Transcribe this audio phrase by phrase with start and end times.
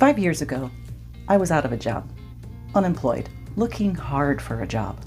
[0.00, 0.70] Five years ago,
[1.28, 2.10] I was out of a job,
[2.74, 4.98] unemployed, looking hard for a job.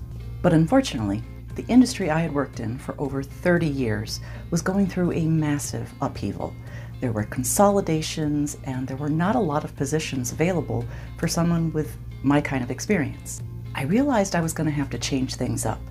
[0.44, 1.24] But unfortunately,
[1.56, 4.20] the industry I had worked in for over 30 years
[4.52, 6.54] was going through a massive upheaval.
[7.02, 10.86] There were consolidations, and there were not a lot of positions available
[11.18, 13.42] for someone with my kind of experience.
[13.74, 15.82] I realized I was going to have to change things up.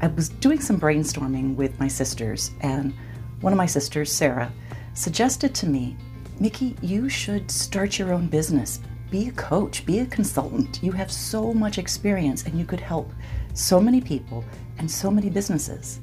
[0.00, 2.94] I was doing some brainstorming with my sisters, and
[3.42, 4.50] one of my sisters, Sarah,
[4.94, 5.98] suggested to me
[6.40, 8.78] Mickey, you should start your own business.
[9.10, 10.80] Be a coach, be a consultant.
[10.84, 13.10] You have so much experience and you could help
[13.54, 14.44] so many people
[14.78, 15.98] and so many businesses.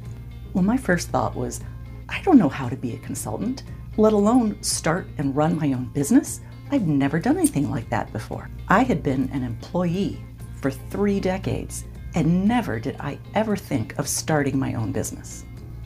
[0.54, 1.62] Well, my first thought was,
[2.10, 3.64] I don't know how to be a consultant,
[3.96, 6.42] let alone start and run my own business.
[6.70, 8.50] I've never done anything like that before.
[8.68, 10.22] I had been an employee
[10.62, 15.46] for three decades, and never did I ever think of starting my own business.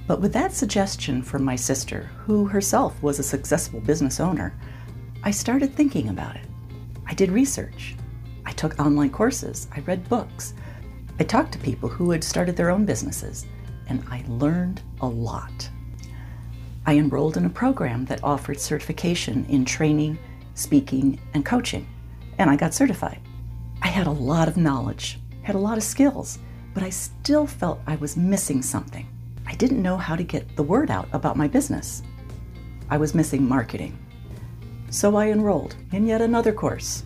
[0.10, 4.56] But with that suggestion from my sister, who herself was a successful business owner,
[5.22, 6.48] I started thinking about it.
[7.06, 7.94] I did research.
[8.44, 9.68] I took online courses.
[9.72, 10.56] I read books.
[11.20, 13.46] I talked to people who had started their own businesses,
[13.88, 15.70] and I learned a lot.
[16.88, 20.18] I enrolled in a program that offered certification in training,
[20.56, 21.88] speaking, and coaching,
[22.40, 23.20] and I got certified.
[23.84, 26.40] I had a lot of knowledge, had a lot of skills,
[26.74, 29.08] but I still felt I was missing something.
[29.50, 32.04] I didn't know how to get the word out about my business.
[32.88, 33.98] I was missing marketing.
[34.92, 37.04] So I enrolled in yet another course.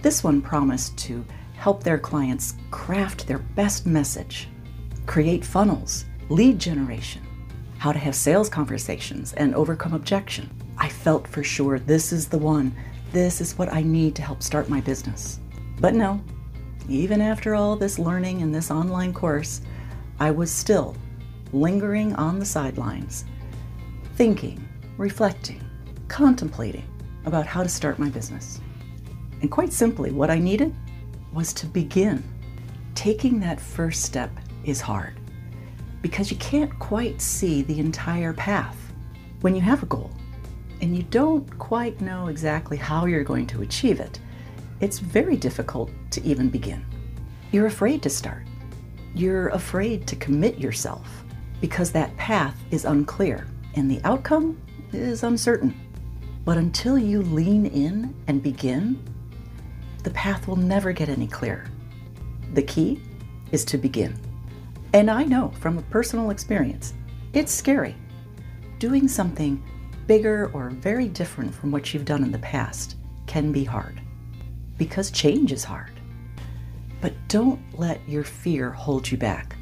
[0.00, 1.22] This one promised to
[1.54, 4.48] help their clients craft their best message,
[5.04, 7.20] create funnels, lead generation,
[7.76, 10.48] how to have sales conversations, and overcome objection.
[10.78, 12.74] I felt for sure this is the one,
[13.12, 15.40] this is what I need to help start my business.
[15.78, 16.22] But no,
[16.88, 19.60] even after all this learning in this online course,
[20.18, 20.96] I was still
[21.52, 23.24] lingering on the sidelines,
[24.14, 24.66] thinking,
[24.96, 25.62] reflecting,
[26.08, 26.86] contemplating
[27.24, 28.60] about how to start my business.
[29.40, 30.74] And quite simply, what I needed
[31.32, 32.22] was to begin.
[32.94, 34.30] Taking that first step
[34.64, 35.20] is hard
[36.02, 38.76] because you can't quite see the entire path.
[39.40, 40.10] When you have a goal
[40.80, 44.18] and you don't quite know exactly how you're going to achieve it,
[44.80, 46.84] it's very difficult to even begin.
[47.52, 48.44] You're afraid to start.
[49.14, 51.24] You're afraid to commit yourself
[51.60, 54.60] because that path is unclear and the outcome
[54.92, 55.74] is uncertain.
[56.44, 59.02] But until you lean in and begin,
[60.02, 61.66] the path will never get any clearer.
[62.54, 63.02] The key
[63.50, 64.18] is to begin.
[64.92, 66.94] And I know from a personal experience,
[67.32, 67.96] it's scary.
[68.78, 69.62] Doing something
[70.06, 72.96] bigger or very different from what you've done in the past
[73.26, 74.00] can be hard
[74.78, 75.92] because change is hard.
[77.00, 79.55] But don't let your fear hold you back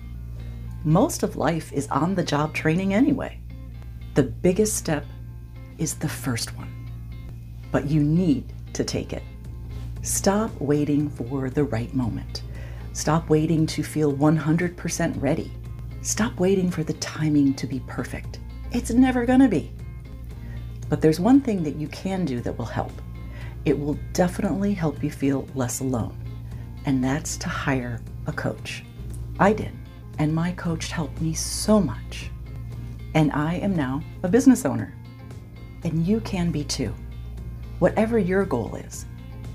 [0.84, 3.40] most of life is on the job training anyway.
[4.12, 5.06] The biggest step
[5.78, 6.70] is the first one,
[7.72, 9.22] but you need to take it.
[10.02, 12.42] Stop waiting for the right moment.
[12.92, 15.50] Stop waiting to feel 100% ready.
[16.02, 18.38] Stop waiting for the timing to be perfect.
[18.70, 19.72] It's never going to be.
[20.90, 22.92] But there's one thing that you can do that will help.
[23.64, 26.14] It will definitely help you feel less alone,
[26.84, 28.84] and that's to hire a coach.
[29.40, 29.72] I did
[30.18, 32.30] and my coach helped me so much.
[33.14, 34.94] And I am now a business owner.
[35.84, 36.94] And you can be too.
[37.78, 39.06] Whatever your goal is,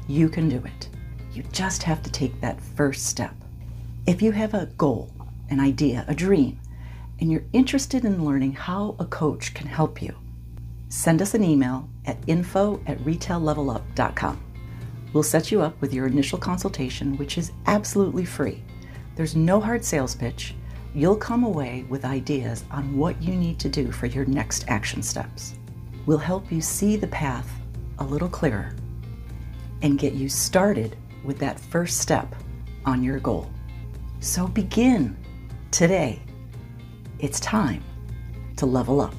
[0.07, 0.89] you can do it.
[1.33, 3.35] You just have to take that first step.
[4.05, 5.11] If you have a goal,
[5.49, 6.59] an idea, a dream,
[7.19, 10.15] and you're interested in learning how a coach can help you,
[10.89, 14.41] send us an email at info at retaillevelup.com.
[15.13, 18.63] We'll set you up with your initial consultation, which is absolutely free.
[19.19, 20.55] There's no hard sales pitch.
[20.95, 25.03] You'll come away with ideas on what you need to do for your next action
[25.03, 25.55] steps.
[26.05, 27.51] We'll help you see the path
[27.97, 28.77] a little clearer
[29.81, 32.33] and get you started with that first step
[32.85, 33.51] on your goal.
[34.21, 35.17] So begin
[35.69, 36.21] today.
[37.19, 37.83] It's time
[38.55, 39.15] to level up.